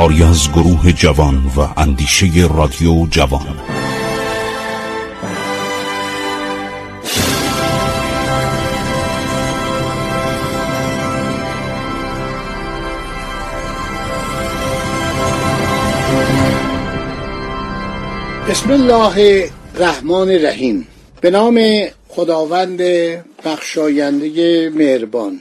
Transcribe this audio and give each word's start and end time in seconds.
کاری 0.00 0.22
از 0.22 0.52
گروه 0.52 0.92
جوان 0.92 1.50
و 1.56 1.80
اندیشه 1.80 2.26
رادیو 2.56 3.06
جوان. 3.10 3.56
بسم 18.48 18.70
الله 18.70 19.50
الرحمن 19.74 20.12
الرحیم. 20.12 20.86
به 21.20 21.30
نام 21.30 21.60
خداوند 22.08 22.80
بخشاینده 23.44 24.70
مهربان. 24.70 25.40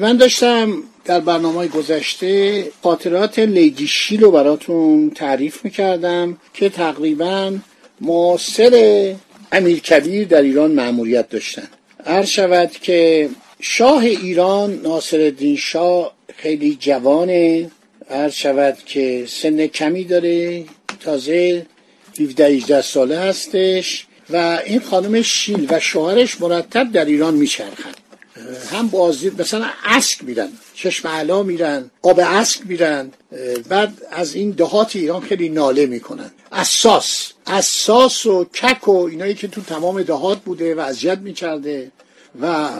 من 0.00 0.16
داشتم 0.16 0.72
در 1.08 1.20
برنامه 1.20 1.66
گذشته 1.66 2.64
خاطرات 2.82 3.38
لیدی 3.38 3.86
شیل 3.86 4.20
رو 4.20 4.30
براتون 4.30 5.10
تعریف 5.10 5.64
می‌کردم 5.64 6.36
که 6.54 6.68
تقریبا 6.68 7.58
معاصر 8.00 9.14
امیر 9.52 9.78
کبیر 9.78 10.28
در 10.28 10.42
ایران 10.42 10.70
معمولیت 10.70 11.28
داشتن. 11.28 11.68
عرض 12.06 12.28
شود 12.28 12.70
که 12.70 13.28
شاه 13.60 14.02
ایران 14.02 14.80
ناصر 14.82 15.20
الدین 15.20 15.56
شاه 15.56 16.14
خیلی 16.36 16.76
جوانه. 16.80 17.70
عرض 18.10 18.32
شود 18.32 18.76
که 18.86 19.24
سن 19.28 19.66
کمی 19.66 20.04
داره. 20.04 20.64
تازه 21.00 21.66
17 22.20 22.46
18 22.46 22.82
ساله 22.82 23.18
هستش 23.18 24.06
و 24.30 24.58
این 24.64 24.80
خانم 24.80 25.22
شیل 25.22 25.66
و 25.70 25.80
شوهرش 25.80 26.40
مرتب 26.40 26.92
در 26.92 27.04
ایران 27.04 27.34
میچرخن 27.34 28.07
هم 28.72 28.88
بازی 28.88 29.30
مثلا 29.38 29.66
اسک 29.84 30.24
میرن 30.24 30.48
چشم 30.74 31.08
علا 31.08 31.42
میرن 31.42 31.90
آب 32.02 32.20
اسک 32.20 32.60
میرن 32.64 33.10
بعد 33.68 34.02
از 34.10 34.34
این 34.34 34.50
دهات 34.50 34.96
ایران 34.96 35.20
خیلی 35.20 35.48
ناله 35.48 35.86
می‌کنن. 35.86 36.30
اساس 36.52 37.32
اساس 37.46 38.26
و 38.26 38.44
کک 38.44 38.88
و 38.88 38.90
اینایی 38.90 39.34
که 39.34 39.48
تو 39.48 39.60
تمام 39.60 40.02
دهات 40.02 40.40
بوده 40.40 40.74
و 40.74 40.80
اذیت 40.80 41.18
می‌کرده 41.18 41.92
و 42.40 42.70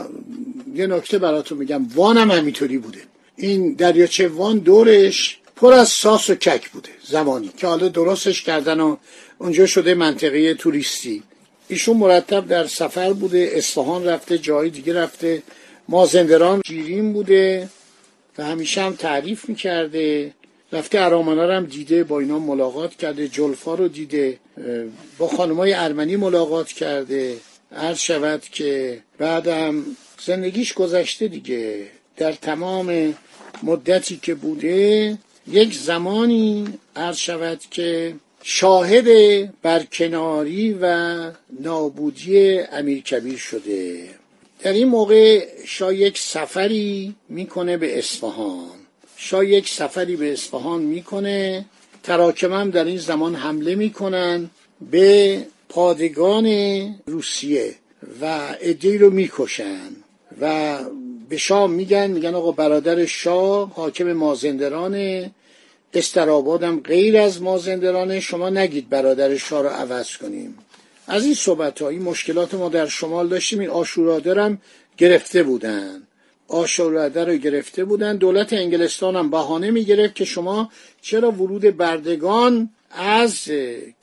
یه 0.74 0.86
نکته 0.86 1.18
براتون 1.18 1.58
میگم 1.58 1.88
وانم 1.94 2.30
همینطوری 2.30 2.78
بوده. 2.78 3.00
این 3.36 3.74
دریاچه 3.74 4.28
وان 4.28 4.58
دورش 4.58 5.38
پر 5.56 5.72
از 5.72 5.88
ساس 5.88 6.30
و 6.30 6.34
کک 6.34 6.70
بوده 6.70 6.90
زمانی 7.08 7.50
که 7.56 7.66
حالا 7.66 7.88
درستش 7.88 8.42
کردن 8.42 8.80
و 8.80 8.96
اونجا 9.38 9.66
شده 9.66 9.94
منطقه 9.94 10.54
توریستی. 10.54 11.22
ایشون 11.68 11.96
مرتب 11.96 12.48
در 12.48 12.66
سفر 12.66 13.12
بوده 13.12 13.50
اصفهان 13.52 14.04
رفته 14.04 14.38
جای 14.38 14.70
دیگه 14.70 14.94
رفته. 14.94 15.42
مازندران 15.88 16.60
جیرین 16.64 17.12
بوده 17.12 17.68
و 18.38 18.44
همیشه 18.44 18.82
هم 18.82 18.94
تعریف 18.94 19.48
می‌کرده. 19.48 20.32
رفته 20.72 21.00
ارامنه 21.00 21.54
هم 21.54 21.64
دیده 21.64 22.04
با 22.04 22.20
اینا 22.20 22.38
ملاقات 22.38 22.96
کرده 22.96 23.28
جلفا 23.28 23.74
رو 23.74 23.88
دیده 23.88 24.38
با 25.18 25.28
خانمای 25.28 25.72
ارمنی 25.72 26.16
ملاقات 26.16 26.68
کرده. 26.68 27.36
عرض 27.76 27.98
شود 27.98 28.42
که 28.42 28.98
بعدم 29.18 29.84
زندگیش 30.24 30.74
گذشته 30.74 31.28
دیگه. 31.28 31.86
در 32.16 32.32
تمام 32.32 33.14
مدتی 33.62 34.16
که 34.22 34.34
بوده 34.34 35.18
یک 35.46 35.74
زمانی 35.74 36.66
عرض 36.96 37.16
شود 37.16 37.60
که 37.70 38.14
شاهد 38.50 39.08
برکناری 39.62 40.78
و 40.80 41.16
نابودی 41.60 42.58
امیر 42.58 43.02
کبیر 43.02 43.36
شده. 43.36 44.08
در 44.60 44.72
این 44.72 44.88
موقع 44.88 45.46
شاه 45.66 45.94
یک 45.94 46.18
سفری 46.18 47.14
می‌کنه 47.28 47.76
به 47.76 47.98
اصفهان. 47.98 48.78
شاه 49.16 49.46
یک 49.46 49.68
سفری 49.68 50.16
به 50.16 50.32
اصفهان 50.32 50.82
می‌کنه. 50.82 51.64
تراکم 52.02 52.70
در 52.70 52.84
این 52.84 52.98
زمان 52.98 53.34
حمله 53.34 53.74
می‌کنن 53.74 54.50
به 54.90 55.38
پادگان 55.68 56.48
روسیه 57.06 57.74
و 58.22 58.56
ادهی 58.60 58.98
رو 58.98 59.10
می‌کشن 59.10 59.90
و 60.40 60.78
به 61.28 61.36
شاه 61.36 61.66
میگن 61.66 62.06
میگن 62.06 62.34
آقا 62.34 62.52
برادر 62.52 63.06
شاه 63.06 63.72
حاکم 63.74 64.12
مازندرانه. 64.12 65.30
استرابادم 65.94 66.80
غیر 66.80 67.16
از 67.16 67.42
مازندرانه 67.42 68.20
شما 68.20 68.50
نگید 68.50 68.88
برادر 68.88 69.36
شاه 69.36 69.62
رو 69.62 69.68
عوض 69.68 70.16
کنیم. 70.16 70.58
از 71.06 71.24
این 71.24 71.34
صحبت 71.34 71.82
ها 71.82 71.88
این 71.88 72.02
مشکلات 72.02 72.54
ما 72.54 72.68
در 72.68 72.86
شمال 72.86 73.28
داشتیم 73.28 73.58
این 73.58 73.70
آشوراده 73.70 74.42
هم 74.42 74.58
گرفته 74.96 75.42
بودن. 75.42 76.02
آشوراده 76.48 77.24
رو 77.24 77.32
گرفته 77.32 77.84
بودن. 77.84 78.16
دولت 78.16 78.52
انگلستان 78.52 79.16
هم 79.16 79.30
بهانه 79.30 79.70
می‌گرفت 79.70 80.14
که 80.14 80.24
شما 80.24 80.70
چرا 81.02 81.30
ورود 81.30 81.76
بردگان 81.76 82.70
از 82.90 83.50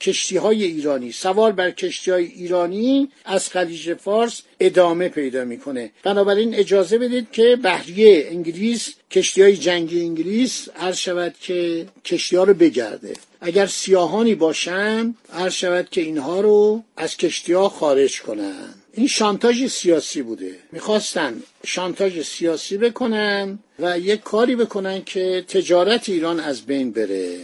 کشتی 0.00 0.36
های 0.36 0.64
ایرانی. 0.64 1.12
سوار 1.12 1.52
بر 1.52 1.70
کشتی 1.70 2.10
های 2.10 2.24
ایرانی 2.24 3.08
از 3.24 3.48
خلیج 3.48 3.94
فارس 3.94 4.42
ادامه 4.60 5.08
پیدا 5.08 5.44
می‌کنه. 5.44 5.90
بنابراین 6.02 6.54
اجازه 6.54 6.98
بدید 6.98 7.30
که 7.32 7.56
بحریه 7.62 8.26
انگلیس 8.30 8.94
کشتی 9.10 9.42
های 9.42 9.56
جنگی 9.56 10.00
انگلیس 10.00 10.68
عرض 10.76 10.96
شود 10.96 11.34
که 11.40 11.86
کشتی 12.04 12.36
ها 12.36 12.44
رو 12.44 12.54
بگرده. 12.54 13.12
اگر 13.40 13.66
سیاهانی 13.66 14.34
باشن 14.34 15.14
عرض 15.32 15.52
شود 15.52 15.88
که 15.90 16.00
اینها 16.00 16.40
رو 16.40 16.84
از 16.96 17.16
کشتی 17.16 17.52
ها 17.52 17.68
خارج 17.68 18.22
کنن. 18.22 18.74
این 18.92 19.06
شانتاژ 19.06 19.66
سیاسی 19.66 20.22
بوده. 20.22 20.54
می‌خواستن 20.72 21.42
شانتاژ 21.64 22.20
سیاسی 22.20 22.76
بکنن 22.76 23.58
و 23.78 23.98
یک 23.98 24.20
کاری 24.20 24.56
بکنن 24.56 25.04
که 25.04 25.44
تجارت 25.48 26.08
ایران 26.08 26.40
از 26.40 26.62
بین 26.62 26.90
بره. 26.90 27.38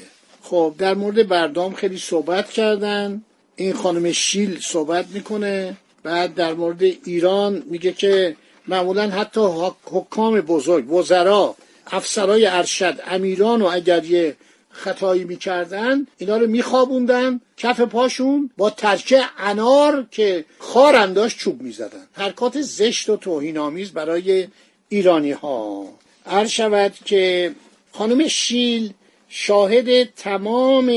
خب 0.52 0.74
در 0.78 0.94
مورد 0.94 1.28
بردام 1.28 1.74
خیلی 1.74 1.98
صحبت 1.98 2.50
کردن. 2.50 3.22
این 3.56 3.72
خانم 3.72 4.12
شیل 4.12 4.60
صحبت 4.60 5.06
می‌کنه. 5.06 5.76
بعد 6.02 6.34
در 6.34 6.54
مورد 6.54 6.82
ایران 6.82 7.62
میگه 7.66 7.92
که 7.92 8.36
معمولا 8.68 9.10
حتی 9.10 9.40
حکام 9.84 10.40
بزرگ 10.40 10.92
وزرا 10.92 11.54
افسرای 11.86 12.46
ارشد 12.46 13.00
امیران 13.06 13.62
و 13.62 13.66
اگر 13.66 14.04
یه 14.04 14.36
خطایی 14.70 15.24
می‌کردن 15.24 16.06
اینا 16.18 16.36
رو 16.36 16.46
میخوابوندن. 16.46 17.40
کف 17.56 17.80
پاشون 17.80 18.50
با 18.56 18.70
ترکه 18.70 19.22
انار 19.38 20.06
که 20.10 20.44
خار 20.58 21.06
داشت 21.06 21.38
چوب 21.38 21.62
می‌زدن. 21.62 22.06
حرکات 22.12 22.60
زشت 22.60 23.10
و 23.10 23.16
توهینآمیز 23.16 23.92
برای 23.92 24.48
ایرانی 24.88 25.32
ها 25.32 25.88
عرض 26.26 26.50
شود 26.50 26.92
که 27.04 27.54
خانم 27.92 28.28
شیل 28.28 28.92
شاهد 29.34 30.14
تمام 30.14 30.90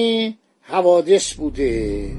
حوادث 0.61 1.33
بوده. 1.33 2.11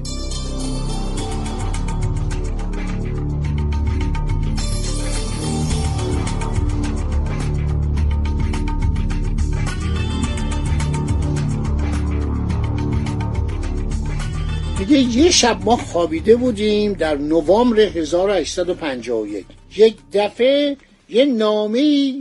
میگه 14.79 14.97
یه 14.97 15.31
شب 15.31 15.57
ما 15.63 15.75
خوابیده 15.75 16.35
بودیم 16.35 16.93
در 16.93 17.17
نوامبر 17.17 17.79
1851 17.79 19.45
یک. 19.77 19.95
دفعه 20.13 20.77
یه 21.09 21.25
نامه 21.25 22.13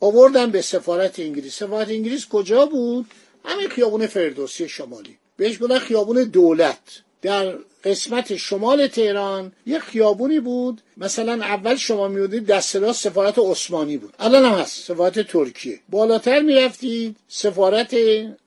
آوردن 0.00 0.50
به 0.50 0.62
سفارت 0.62 1.20
انگلیس. 1.20 1.54
سفارت 1.54 1.88
انگلیس 1.88 2.28
کجا 2.28 2.66
بود؟ 2.66 3.06
همین 3.44 3.68
خیابون 3.68 4.06
فردوسی 4.06 4.68
شمالی. 4.68 5.18
بهش 5.36 5.62
گفتن 5.62 5.78
خیابون 5.78 6.24
دولت. 6.24 6.78
در 7.22 7.54
قسمت 7.84 8.36
شمال 8.36 8.86
تهران 8.86 9.52
یه 9.66 9.78
خیابونی 9.78 10.40
بود. 10.40 10.80
مثلا 10.96 11.32
اول 11.32 11.76
شما 11.76 12.08
میودید 12.08 12.46
دست 12.46 12.76
راست 12.76 13.02
سفارت 13.02 13.38
عثمانی 13.38 13.96
بود. 13.96 14.14
الان 14.18 14.44
هم 14.44 14.58
هست. 14.58 14.84
سفارت 14.84 15.20
ترکیه. 15.20 15.80
بالاتر 15.88 16.40
می‌رفتید. 16.40 17.16
سفارت 17.28 17.96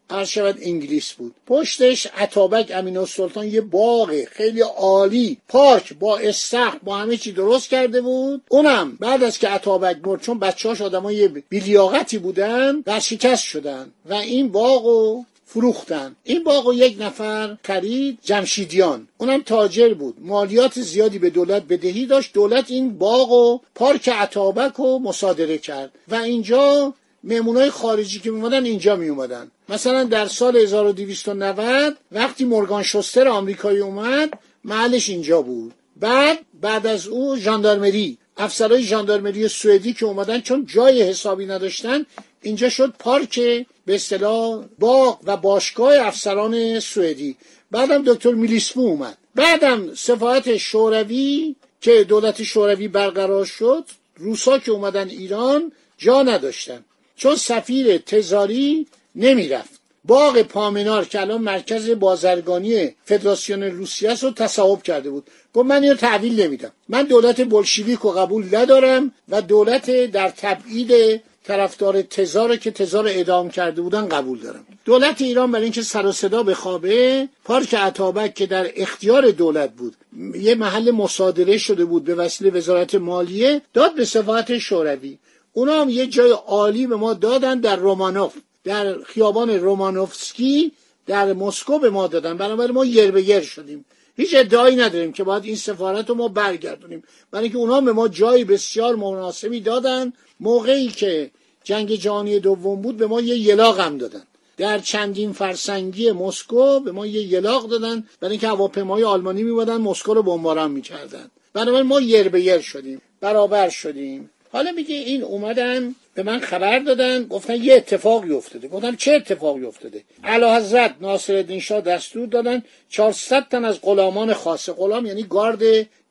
عرض 0.09 0.37
انگلیس 0.37 1.13
بود. 1.13 1.35
پشتش 1.47 2.07
عطابک 2.17 2.71
امین 2.75 3.05
سلطان 3.05 3.47
یه 3.47 3.61
باغ 3.61 4.23
خیلی 4.31 4.61
عالی. 4.61 5.37
پارک 5.47 5.93
با 5.93 6.17
استخ 6.17 6.75
با 6.83 6.97
همه 6.97 7.17
چی 7.17 7.31
درست 7.31 7.69
کرده 7.69 8.01
بود. 8.01 8.41
اونم 8.49 8.97
بعد 8.99 9.23
از 9.23 9.39
که 9.39 9.47
عطابک 9.47 9.97
مرد 10.03 10.21
چون 10.21 10.39
بچه‌هاش 10.39 10.81
آدمای 10.81 11.27
بیلیاقتی 11.27 12.17
بودن 12.17 12.83
شکست 12.99 13.43
شدن 13.43 13.91
و 14.09 14.13
این 14.13 14.51
باغو 14.51 15.23
فروختن. 15.45 16.15
این 16.23 16.43
باغ 16.43 16.73
یک 16.73 16.97
نفر 16.99 17.57
خرید 17.63 18.17
جمشیدیان. 18.23 19.07
اونم 19.17 19.41
تاجر 19.41 19.93
بود. 19.93 20.15
مالیات 20.19 20.81
زیادی 20.81 21.19
به 21.19 21.29
دولت 21.29 21.63
بدهی 21.63 22.05
داشت. 22.05 22.33
دولت 22.33 22.71
این 22.71 22.97
باغ 22.97 23.31
و 23.31 23.59
پارک 23.75 24.09
عطابک 24.09 24.73
رو 24.73 24.99
مصادره 24.99 25.57
کرد. 25.57 25.91
و 26.07 26.15
اینجا 26.15 26.93
مهمونای 27.27 27.69
خارجی 27.69 28.19
که 28.19 28.31
میومدن 28.31 28.65
اینجا 28.65 28.95
میومدن 28.95 29.51
مثلا 29.69 30.03
در 30.03 30.27
سال 30.27 30.57
1290 30.57 31.97
وقتی 32.11 32.45
مورگان 32.45 32.83
شوستر 32.83 33.27
آمریکایی 33.27 33.79
اومد 33.79 34.33
محلش 34.63 35.09
اینجا 35.09 35.41
بود. 35.41 35.73
بعد 35.97 36.39
بعد 36.61 36.87
از 36.87 37.07
او 37.07 37.37
ژاندارمری 37.37 38.17
افسرهای 38.37 38.83
ژاندارمری 38.83 39.47
سوئدی 39.47 39.93
که 39.93 40.05
اومدن 40.05 40.41
چون 40.41 40.65
جای 40.65 41.01
حسابی 41.01 41.45
نداشتن 41.45 42.05
اینجا 42.41 42.69
شد 42.69 42.93
پارک 42.99 43.39
به 43.85 43.95
اصطلاح 43.95 44.63
باغ 44.79 45.19
و 45.23 45.37
باشگاه 45.37 46.07
افسران 46.07 46.79
سوئدی. 46.79 47.37
بعدم 47.71 48.03
دکتر 48.05 48.31
میلیسپو 48.31 48.81
اومد. 48.81 49.17
بعدم 49.35 49.95
سفارت 49.95 50.57
شوروی 50.57 51.55
که 51.81 52.03
دولت 52.03 52.43
شوروی 52.43 52.87
برقرار 52.87 53.45
شد 53.45 53.83
روسا 54.17 54.59
که 54.59 54.71
اومدن 54.71 55.09
ایران 55.09 55.71
جا 55.97 56.23
نداشتن. 56.23 56.85
چون 57.17 57.35
سفیر 57.35 57.97
تزاری 57.97 58.87
نمی‌رفت. 59.15 59.77
باغ 60.05 60.41
پامنار 60.41 61.05
که 61.05 61.21
الان 61.21 61.41
مرکز 61.41 61.89
بازرگانی 61.89 62.95
فدراسیون 63.05 63.63
روسیه 63.63 64.13
رو 64.13 64.31
تصاحب 64.31 64.83
کرده 64.83 65.09
بود. 65.09 65.27
گفت 65.53 65.65
من 65.67 65.83
اینو 65.83 65.95
تحویل 65.95 66.41
نمیدم. 66.41 66.71
من 66.89 67.03
دولت 67.03 67.41
بلشویک 67.41 67.99
رو 67.99 68.11
قبول 68.11 68.55
ندارم 68.55 69.11
و 69.29 69.41
دولت 69.41 69.91
در 69.91 70.29
تبعید 70.29 71.21
طرفدار 71.43 72.01
تزار 72.01 72.55
که 72.55 72.71
تزار 72.71 73.07
اعدام 73.07 73.49
کرده 73.49 73.81
بودن 73.81 74.07
قبول 74.07 74.39
دارم. 74.39 74.65
دولت 74.85 75.21
ایران 75.21 75.51
برای 75.51 75.63
اینکه 75.63 75.81
سر 75.81 76.05
و 76.05 76.11
صدا 76.11 76.43
بخوابه 76.43 77.27
پارک 77.43 77.73
عطابک 77.73 78.33
که 78.33 78.45
در 78.45 78.67
اختیار 78.75 79.31
دولت 79.31 79.71
بود 79.73 79.95
یه 80.35 80.55
محل 80.55 80.91
مصادره 80.91 81.57
شده 81.57 81.85
بود 81.85 82.03
به 82.03 82.15
وسیله 82.15 82.51
وزارت 82.51 82.95
مالیه 82.95 83.61
داد 83.73 83.95
به 83.95 84.05
سفارت 84.05 84.57
شوروی. 84.57 85.17
اونا 85.57 85.81
هم 85.81 85.89
یه 85.89 86.07
جای 86.07 86.31
عالی 86.31 86.87
به 86.87 86.95
ما 86.95 87.13
دادن 87.13 87.59
در 87.59 87.75
رومانوف. 87.75 88.33
در 88.63 88.97
خیابان 89.03 89.49
رومانوفسکی 89.49 90.71
در 91.05 91.33
مسکو 91.33 91.79
به 91.79 91.89
ما 91.89 92.07
دادن. 92.07 92.37
بنابراین 92.37 92.71
ما 92.71 92.85
یر 92.85 93.11
به 93.11 93.29
یر 93.29 93.41
شدیم. 93.41 93.85
هیچ 94.17 94.35
ادعایی 94.35 94.75
نداریم 94.75 95.11
که 95.13 95.23
باید 95.23 95.45
این 95.45 95.55
سفارت 95.55 96.09
رو 96.09 96.15
ما 96.15 96.27
برگردونیم. 96.27 97.03
برای 97.31 97.43
اینکه 97.43 97.57
اونها 97.57 97.81
به 97.81 97.91
ما 97.91 98.07
جایی 98.07 98.43
بسیار 98.43 98.95
مناسبی 98.95 99.59
دادن. 99.59 100.13
موقعی 100.39 100.87
که 100.87 101.31
جنگ 101.63 101.95
جهانی 101.95 102.39
دوم 102.39 102.81
بود 102.81 102.97
به 102.97 103.07
ما 103.07 103.21
یه 103.21 103.37
یلاق 103.37 103.79
هم 103.79 103.97
دادن. 103.97 104.23
در 104.57 104.79
چندین 104.79 105.33
فرسنگی 105.33 106.11
مسکو 106.11 106.79
به 106.79 106.91
ما 106.91 107.05
یه 107.05 107.21
یلاق 107.21 107.67
دادن. 107.67 108.03
برای 108.19 108.31
اینکه 108.31 108.47
هواپیمای 108.47 109.03
آلمانی 109.03 109.43
میبادن 109.43 109.77
مسکو 109.77 110.13
رو 110.13 110.23
بمباران 110.23 110.71
می‌کردن. 110.71 111.31
بنابراین 111.53 111.87
ما 111.87 112.01
یر 112.01 112.29
به 112.29 112.41
یر 112.41 112.59
شدیم. 112.59 113.01
برابر 113.21 113.69
شدیم. 113.69 114.29
حالا 114.57 114.71
میگه 114.71 114.95
این 114.95 115.23
اومدن 115.23 115.95
به 116.13 116.23
من 116.23 116.39
خبر 116.39 116.79
دادن 116.79 117.23
گفتن 117.23 117.55
یه 117.55 117.73
اتفاقی 117.73 118.33
افتاده. 118.33 118.67
گفتم 118.67 118.95
چه 118.95 119.13
اتفاقی 119.13 119.65
افتاده؟ 119.65 120.01
اعلی 120.23 120.45
حضرت 120.45 120.95
ناصرالدین 121.01 121.59
شاه 121.59 121.81
دستور 121.81 122.27
دادن 122.27 122.63
400 122.89 123.47
تن 123.47 123.65
از 123.65 123.81
غلامان 123.81 124.33
خاص 124.33 124.69
غلام 124.69 125.05
یعنی 125.05 125.23
گارد 125.23 125.61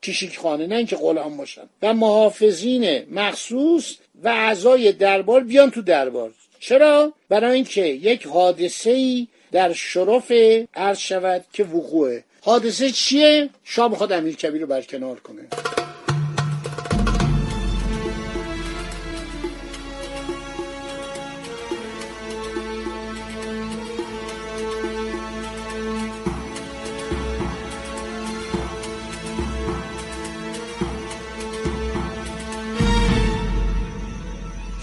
کشیک 0.03 0.37
خانه 0.39 0.67
نه 0.67 0.75
اینکه 0.75 0.95
غلام 0.95 1.37
باشن. 1.37 1.61
و 1.81 1.93
محافظین 1.93 3.13
مخصوص 3.13 3.95
و 4.23 4.27
اعضای 4.27 4.91
دربار 4.91 5.43
بیان 5.43 5.71
تو 5.71 5.81
دربار. 5.81 6.31
چرا؟ 6.59 7.13
برای 7.29 7.55
اینکه 7.55 7.85
یک 7.85 8.27
حادثه 8.27 8.89
ای 8.89 9.27
در 9.51 9.73
شرف 9.73 10.31
عرض 10.73 10.99
شود 10.99 11.45
که 11.53 11.63
وقوعه. 11.63 12.23
حادثه 12.41 12.91
چیه؟ 12.91 13.49
شاه 13.63 13.89
می‌خواد 13.89 14.11
امیر 14.11 14.35
کبیر 14.35 14.61
رو 14.61 14.67
برکنار 14.67 15.19
کنه. 15.19 15.47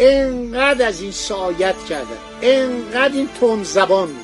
انقدر 0.07 0.87
از 0.87 1.01
این 1.01 1.13
سایت 1.13 1.85
کردن. 1.89 2.19
انقدر 2.43 3.15
این 3.15 3.29
تون 3.41 3.65
زبان. 3.65 4.17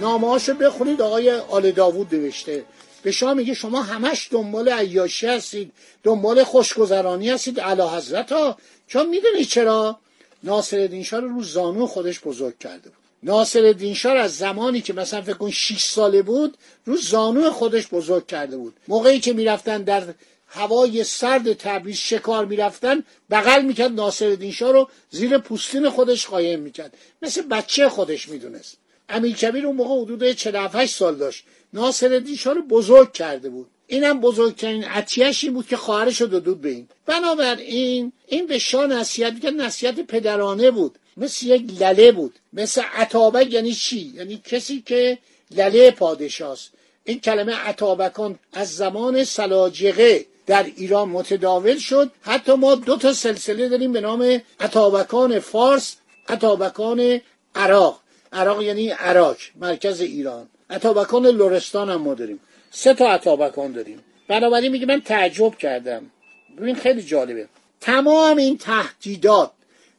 نامه 0.00 0.54
بخونید 0.60 1.02
آقای 1.02 1.30
آل 1.30 1.70
داوود 1.70 2.14
نوشته. 2.14 2.64
به 3.02 3.10
شما 3.10 3.34
میگه 3.34 3.54
شما 3.54 3.82
همش 3.82 4.28
دنبال 4.30 4.68
عیاشی 4.68 5.26
هستید 5.26 5.72
دنبال 6.02 6.44
خوشگذرانی 6.44 7.30
هستید. 7.30 7.60
علا 7.60 7.96
حضرت 7.96 8.32
ها 8.32 8.56
چون 8.86 9.08
می‌دونید 9.08 9.46
چرا؟ 9.46 9.98
ناصر 10.42 11.02
شاه 11.02 11.20
رو 11.20 11.28
رو 11.28 11.42
زانو 11.42 11.86
خودش 11.86 12.20
بزرگ 12.20 12.58
کرده 12.58 12.88
بود. 12.88 12.98
ناصر 13.22 13.92
شاه 13.94 14.12
از 14.12 14.36
زمانی 14.36 14.80
که 14.80 14.92
مثلا 14.92 15.22
فکر 15.22 15.34
کن 15.34 15.50
6 15.50 15.84
ساله 15.84 16.22
بود 16.22 16.56
رو 16.86 16.96
زانو 16.96 17.50
خودش 17.50 17.88
بزرگ 17.88 18.26
کرده 18.26 18.56
بود. 18.56 18.74
موقعی 18.88 19.20
که 19.20 19.32
می‌رفتن 19.32 19.82
در 19.82 20.02
هوای 20.52 21.04
سرد 21.04 21.52
تبریز 21.52 21.96
شکار 21.96 22.44
می‌رفتن 22.44 23.02
بغل 23.30 23.62
می‌کرد 23.62 23.92
ناصر 23.92 24.50
شاه 24.50 24.72
رو 24.72 24.88
زیر 25.10 25.38
پوستین 25.38 25.90
خودش 25.90 26.26
قایم 26.26 26.60
می‌کرد. 26.60 26.94
مثل 27.22 27.42
بچه 27.42 27.88
خودش 27.88 28.28
می‌دونست. 28.28 28.76
امیر 29.08 29.36
کبیر 29.36 29.66
اون 29.66 29.76
موقع 29.76 30.02
حدود 30.02 30.32
48 30.32 30.94
سال 30.94 31.14
داشت. 31.14 31.44
ناصر 31.72 32.24
شاه 32.38 32.54
رو 32.54 32.62
بزرگ 32.62 33.12
کرده 33.12 33.48
بود. 33.48 33.66
اینم 33.86 34.20
بزرگترین 34.20 34.84
عطیشی 34.84 35.50
بود 35.50 35.66
که 35.66 35.76
خواهرش 35.76 36.20
رو 36.20 36.26
دود 36.26 36.60
به 36.60 36.68
این. 36.68 36.88
بنابراین 37.06 38.12
این 38.26 38.46
به 38.46 38.58
شاه 38.58 38.86
نصیحت 38.86 39.32
می‌کرد 39.32 39.54
نصیحت 39.54 40.00
پدرانه 40.00 40.70
بود. 40.70 40.98
مثل 41.16 41.46
یک 41.46 41.64
لله 41.80 42.12
بود. 42.12 42.38
مثل 42.52 42.82
عطابک 42.94 43.52
یعنی 43.52 43.74
چی؟ 43.74 44.12
یعنی 44.16 44.42
کسی 44.44 44.82
که 44.86 45.18
لله 45.50 45.90
پادشاست. 45.90 46.70
این 47.04 47.20
کلمه 47.20 47.54
عطابکان 47.54 48.38
از 48.52 48.76
زمان 48.76 49.24
سلاجقه 49.24 50.26
در 50.50 50.66
ایران 50.76 51.08
متداول 51.08 51.78
شد. 51.78 52.10
حتی 52.22 52.52
ما 52.54 52.74
دو 52.74 52.96
تا 52.96 53.12
سلسله 53.12 53.68
داریم 53.68 53.92
به 53.92 54.00
نام 54.00 54.42
عطابکان 54.60 55.38
فارس 55.38 55.96
عطابکان 56.28 57.20
عراق. 57.54 58.00
عراق 58.32 58.62
یعنی 58.62 58.88
عراق 58.88 59.36
مرکز 59.56 60.00
ایران. 60.00 60.48
عطابکان 60.70 61.26
لورستان 61.26 61.90
هم 61.90 62.02
ما 62.02 62.14
داریم. 62.14 62.40
سه 62.70 62.94
تا 62.94 63.08
عطابکان 63.08 63.72
داریم. 63.72 63.98
بنابراین 64.28 64.72
میگه 64.72 64.86
من 64.86 65.00
تعجب 65.00 65.54
کردم. 65.58 66.10
ببین 66.58 66.74
خیلی 66.74 67.02
جالبه. 67.02 67.48
تمام 67.80 68.36
این 68.36 68.58
تهدیدات 68.58 69.50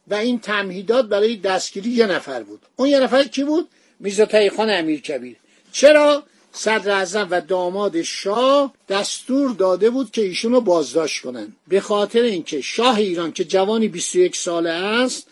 و 0.08 0.14
این 0.14 0.38
تمهیدات 0.38 1.04
برای 1.04 1.36
دستگیری 1.36 1.90
یه 1.90 2.06
نفر 2.06 2.42
بود. 2.42 2.60
اون 2.76 2.88
یه 2.88 3.00
نفر 3.00 3.22
کی 3.22 3.44
بود؟ 3.44 3.68
میرزا 4.00 4.26
خان 4.56 4.70
امیر 4.70 5.00
کبیر 5.00 5.36
چرا؟ 5.72 6.22
صدر 6.52 6.90
اعظم 6.90 7.28
و 7.30 7.40
داماد 7.40 8.02
شاه 8.02 8.74
دستور 8.88 9.50
داده 9.50 9.90
بود 9.90 10.10
که 10.10 10.22
ایشونو 10.22 10.60
بازداشت 10.60 11.22
کنن. 11.22 11.52
به 11.68 11.80
خاطر 11.80 12.22
اینکه 12.22 12.60
شاه 12.60 12.96
ایران 12.96 13.32
که 13.32 13.44
جوانی 13.44 13.88
21 13.88 14.36
ساله 14.36 14.70
است 14.70 15.26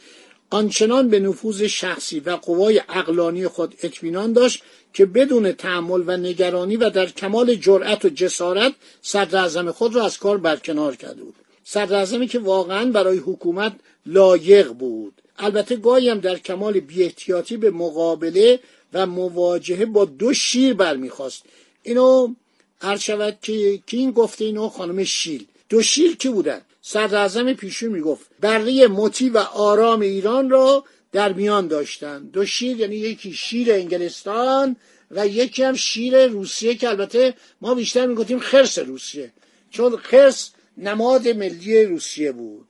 آنچنان 0.50 1.08
به 1.08 1.20
نفوذ 1.20 1.62
شخصی 1.62 2.20
و 2.20 2.30
قوای 2.30 2.82
اقلانی 2.88 3.48
خود 3.48 3.74
اطمینان 3.82 4.32
داشت 4.32 4.62
که 4.92 5.06
بدون 5.06 5.52
تحمل 5.52 6.02
و 6.06 6.16
نگرانی 6.16 6.76
و 6.76 6.90
در 6.90 7.06
کمال 7.06 7.54
جرأت 7.54 8.04
و 8.04 8.08
جسارت 8.08 8.72
صدر 9.02 9.70
خود 9.70 9.94
را 9.94 10.04
از 10.04 10.18
کار 10.18 10.38
برکنار 10.38 10.96
کرده 10.96 11.22
بود. 11.22 11.34
صدر 11.64 12.26
که 12.26 12.38
واقعا 12.38 12.84
برای 12.90 13.18
حکومت 13.18 13.72
لایق 14.06 14.72
بود. 14.72 15.12
البته 15.38 15.76
گاهی 15.76 16.08
هم 16.08 16.20
در 16.20 16.38
کمال 16.38 16.80
بیاحتیاطی 16.80 17.56
به 17.56 17.70
مقابله 17.70 18.60
و 18.92 19.06
مواجهه 19.06 19.84
با 19.84 20.04
دو 20.04 20.32
شیر 20.32 20.74
برمیخواست. 20.74 21.42
اینو 21.82 22.34
هر 22.80 22.96
شود 22.96 23.38
که 23.42 23.78
کی 23.86 23.96
این 23.96 24.10
گفته 24.10 24.44
اینو 24.44 24.68
خانم 24.68 25.04
شیل. 25.04 25.46
دو 25.68 25.82
شیر 25.82 26.16
کی 26.16 26.28
بودن؟ 26.28 26.60
صدر 26.82 27.52
پیشون 27.52 27.92
می‌گفت. 27.92 28.26
بره 28.40 28.88
مطی 28.88 29.28
و 29.28 29.38
آرام 29.38 30.00
ایران 30.00 30.50
را 30.50 30.84
در 31.12 31.32
میان 31.32 31.68
داشتن. 31.68 32.22
دو 32.22 32.46
شیر 32.46 32.80
یعنی 32.80 32.96
یکی 32.96 33.32
شیر 33.32 33.72
انگلستان 33.72 34.76
و 35.10 35.26
یکی 35.26 35.62
هم 35.62 35.74
شیر 35.74 36.26
روسیه 36.26 36.74
که 36.74 36.88
البته 36.88 37.34
ما 37.60 37.74
بیشتر 37.74 38.06
می‌گفتیم 38.06 38.38
خرس 38.38 38.78
روسیه. 38.78 39.32
چون 39.70 39.96
خرس 39.96 40.50
نماد 40.78 41.28
ملی 41.28 41.84
روسیه 41.84 42.32
بود. 42.32 42.66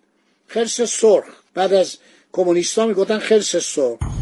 خرس 0.46 0.80
سرخ. 0.80 1.24
بعد 1.54 1.72
از 1.72 1.96
کمونیستا 2.32 2.86
می‌گفتن 2.86 3.18
خرس 3.18 3.56
سرخ. 3.56 4.19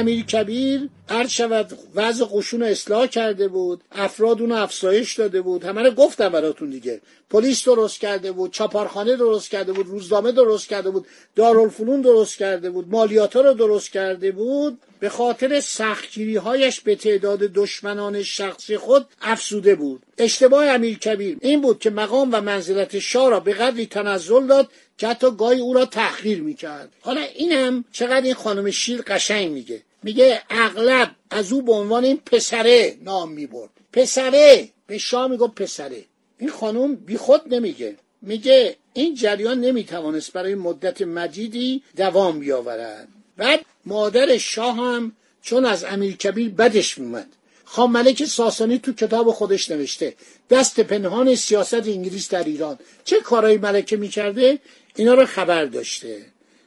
امیر 0.00 0.24
کبیر 0.24 0.88
هر 1.08 1.26
شود 1.26 1.78
وضع 1.94 2.24
قشون 2.32 2.62
اصلاح 2.62 3.06
کرده 3.06 3.48
بود 3.48 3.80
افراد 3.92 4.40
اونو 4.40 4.54
افزایش 4.54 5.14
داده 5.14 5.42
بود 5.42 5.64
همه 5.64 5.82
رو 5.82 5.90
گفتم 5.90 6.28
براتون 6.28 6.70
دیگه. 6.70 7.00
پلیس 7.30 7.64
درست 7.64 8.00
کرده 8.00 8.32
بود 8.32 8.52
چاپارخانه 8.52 9.16
درست 9.16 9.50
کرده 9.50 9.72
بود 9.72 9.86
روزنامه 9.86 10.32
درست 10.32 10.68
کرده 10.68 10.90
بود 10.90 11.06
دارالفنون 11.36 12.00
درست 12.00 12.38
کرده 12.38 12.70
بود 12.70 12.88
مالیات 12.88 13.36
رو 13.36 13.54
درست 13.54 13.90
کرده 13.90 14.32
بود. 14.32 14.78
به 15.00 15.08
خاطر 15.08 15.60
سختگیری 15.60 16.36
هایش 16.36 16.80
به 16.80 16.94
تعداد 16.94 17.38
دشمنان 17.38 18.22
شخصی 18.22 18.76
خود 18.76 19.06
افسوده 19.22 19.74
بود. 19.74 20.02
اشتباه 20.18 20.66
امیر 20.66 20.98
کبیر 20.98 21.36
این 21.40 21.60
بود 21.60 21.78
که 21.78 21.90
مقام 21.90 22.28
و 22.32 22.40
منزلت 22.40 22.98
شاه 22.98 23.30
را 23.30 23.40
به 23.40 23.52
قدری 23.52 23.86
تنزل 23.86 24.46
داد 24.46 24.68
که 24.98 25.08
حتی 25.08 25.30
گاهی 25.38 25.60
او 25.60 25.74
را 25.74 25.84
تحقیر 25.84 26.42
می‌کرد. 26.42 26.92
حالا 27.00 27.20
این 27.20 27.52
هم 27.52 27.84
چقدر 27.92 28.24
این 28.24 28.34
خانم 28.34 28.70
شیر 28.70 29.02
قشنگ 29.02 29.50
میگه. 29.52 29.82
میگه 30.02 30.42
اغلب 30.50 31.10
از 31.30 31.52
او 31.52 31.62
به 31.62 31.72
عنوان 31.72 32.04
این 32.04 32.20
پسره 32.26 32.96
نام 33.02 33.32
می‌برد. 33.32 33.70
پسره 33.92 34.68
به 34.86 34.98
شاه 34.98 35.28
میگو 35.28 35.48
پسره. 35.48 36.04
این 36.38 36.50
خانم 36.50 36.94
بی 36.94 37.16
خود 37.16 37.54
نمیگه. 37.54 37.96
میگه 38.22 38.76
این 38.92 39.14
جریان 39.14 39.60
نمی‌توانست 39.60 40.32
برای 40.32 40.54
مدت 40.54 41.02
مجیدی 41.02 41.82
دوام 41.96 42.38
بیاورد. 42.38 43.08
بعد 43.36 43.64
مادر 43.84 44.38
شاه 44.38 44.76
هم 44.76 45.12
چون 45.42 45.64
از 45.64 45.84
امیر 45.84 46.16
کبیر 46.16 46.50
بدش 46.50 46.98
میومد 46.98 47.26
خان 47.64 47.90
ملک 47.90 48.24
ساسانی 48.24 48.78
تو 48.78 48.92
کتاب 48.92 49.30
خودش 49.30 49.70
نوشته 49.70 50.14
دست 50.50 50.80
پنهان 50.80 51.34
سیاست 51.34 51.74
انگلیس 51.74 52.30
در 52.30 52.44
ایران. 52.44 52.78
چه 53.04 53.20
کارایی 53.20 53.58
ملکه 53.58 53.96
می‌کرده؟ 53.96 54.58
اینا 54.96 55.14
رو 55.14 55.26
خبر 55.26 55.64
داشته. 55.64 56.26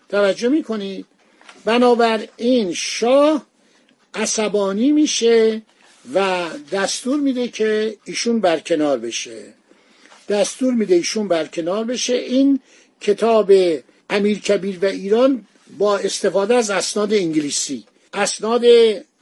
توجه 0.09 0.49
می‌کنید؟ 0.49 1.05
بنابراین 1.65 2.73
شاه 2.73 3.45
عصبانی 4.13 4.91
میشه 4.91 5.61
و 6.13 6.45
دستور 6.71 7.19
میده 7.19 7.47
که 7.47 7.97
ایشون 8.05 8.39
برکنار 8.39 8.97
بشه. 8.97 9.43
دستور 10.29 10.73
میده 10.73 10.95
ایشون 10.95 11.27
برکنار 11.27 11.83
بشه. 11.83 12.13
این 12.13 12.59
کتاب 13.01 13.51
امیر 14.09 14.39
کبیر 14.39 14.79
و 14.81 14.85
ایران 14.85 15.45
با 15.77 15.97
استفاده 15.97 16.55
از 16.55 16.69
اسناد 16.69 17.13
انگلیسی. 17.13 17.85
اسناد 18.13 18.63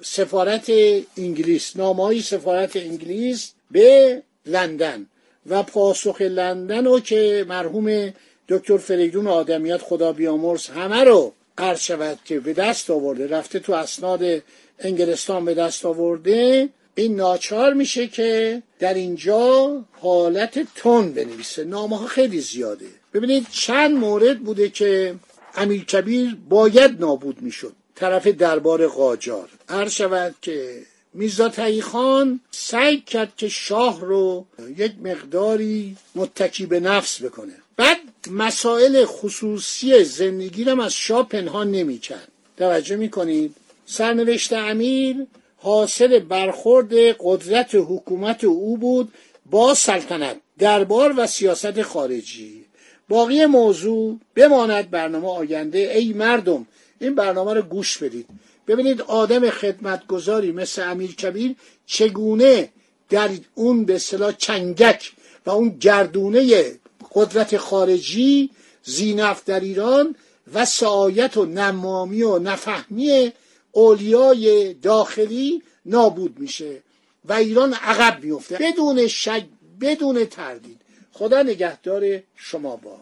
سفارت 0.01 0.71
انگلیس 1.17 1.75
نامه 1.75 2.03
های 2.03 2.21
سفارت 2.21 2.75
انگلیس 2.75 3.51
به 3.71 4.21
لندن 4.45 5.05
و 5.49 5.63
پاسخ 5.63 6.21
لندن 6.21 6.85
رو 6.85 6.99
که 6.99 7.45
مرحوم 7.49 8.13
دکتر 8.49 8.77
فریدون 8.77 9.27
آدمیات 9.27 9.81
خدا 9.81 10.13
بیامرز 10.13 10.67
همه 10.67 11.03
رو 11.03 11.33
عرض 11.57 11.79
شود 11.79 12.19
که 12.25 12.39
به 12.39 12.53
دست 12.53 12.89
آورده. 12.89 13.27
رفته 13.27 13.59
تو 13.59 13.73
اسناد 13.73 14.43
انگلستان 14.79 15.45
به 15.45 15.53
دست 15.53 15.85
آورده. 15.85 16.69
این 16.95 17.15
ناچار 17.15 17.73
میشه 17.73 18.07
که 18.07 18.63
در 18.79 18.93
اینجا 18.93 19.85
حالت 19.91 20.73
تون 20.75 21.13
بنویسه. 21.13 21.63
نامه 21.63 21.97
ها 21.97 22.07
خیلی 22.07 22.39
زیاده. 22.39 22.85
ببینید 23.13 23.47
چند 23.51 23.95
مورد 23.95 24.39
بوده 24.39 24.69
که 24.69 25.15
امیر 25.55 25.85
کبیر 25.85 26.37
باید 26.49 26.99
نابود 26.99 27.41
می‌شد. 27.41 27.73
طرف 27.95 28.27
دربار 28.27 28.87
قاجار. 28.87 29.49
هر 29.69 29.89
شود 29.89 30.35
که 30.41 30.81
میرزا 31.13 31.51
خان 31.81 32.39
سعی 32.51 33.01
کرد 33.01 33.33
که 33.37 33.49
شاه 33.49 34.01
رو 34.01 34.45
یک 34.77 34.91
مقداری 35.03 35.97
متکی 36.15 36.65
به 36.65 36.79
نفس 36.79 37.21
بکنه. 37.21 37.53
بعد 37.77 37.97
مسائل 38.27 39.05
خصوصی 39.05 40.03
زندگی 40.03 40.63
رو 40.63 40.81
از 40.81 40.93
شاه 40.93 41.27
پنهان 41.29 41.71
نمی‌کرد. 41.71 42.27
توجه 42.57 42.95
می‌کنید؟ 42.95 43.55
سرنوشت 43.85 44.53
امیر 44.53 45.17
حاصل 45.57 46.19
برخورد 46.19 46.93
قدرت 47.19 47.69
حکومت 47.75 48.43
او 48.43 48.77
بود 48.77 49.13
با 49.51 49.73
سلطنت 49.73 50.37
دربار 50.59 51.13
و 51.17 51.27
سیاست 51.27 51.81
خارجی. 51.81 52.65
باقی 53.09 53.45
موضوع 53.45 54.19
بماند 54.35 54.89
برنامه 54.89 55.27
آینده. 55.27 55.91
ای 55.95 56.13
مردم 56.13 56.67
این 56.99 57.15
برنامه 57.15 57.53
رو 57.53 57.61
گوش 57.61 57.97
بدید. 57.97 58.25
ببینید 58.67 59.01
آدم 59.01 59.49
خدمتگذاری 59.49 60.51
مثل 60.51 60.89
امیر 60.89 61.15
کبیر 61.15 61.55
چگونه 61.85 62.69
در 63.09 63.29
اون 63.55 63.85
به 63.85 63.97
صلاح 63.97 64.31
چنگک 64.31 65.11
و 65.45 65.49
اون 65.49 65.69
گردونه 65.69 66.79
قدرت 67.15 67.57
خارجی 67.57 68.49
زینف 68.83 69.43
در 69.45 69.59
ایران 69.59 70.15
و 70.53 70.65
سعایت 70.65 71.37
و 71.37 71.45
نمامی 71.45 72.21
و 72.23 72.39
نفهمی 72.39 73.31
اولیای 73.71 74.73
داخلی 74.73 75.63
نابود 75.85 76.39
میشه 76.39 76.83
و 77.25 77.33
ایران 77.33 77.73
عقب 77.73 78.23
میفته. 78.23 78.57
بدون 78.57 79.07
شک 79.07 79.43
بدون 79.81 80.25
تردید. 80.25 80.81
خدا 81.13 81.43
نگهدار 81.43 82.19
شما 82.35 82.75
با. 82.75 82.97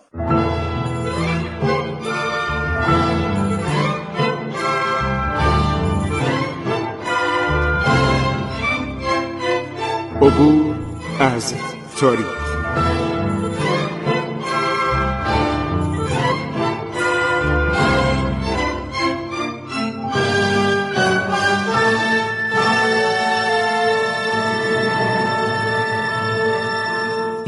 عبور 10.22 10.76
از 11.20 11.54
تاریخ. 12.00 13.09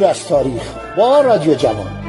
عبور 0.00 0.10
از 0.10 0.28
تاریخ 0.28 0.62
با 0.96 1.20
رادیو 1.20 1.54
جوان. 1.54 1.99